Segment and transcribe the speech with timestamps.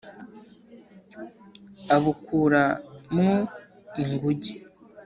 [1.95, 2.61] abukura
[3.15, 3.35] mwo
[4.01, 4.53] ingunge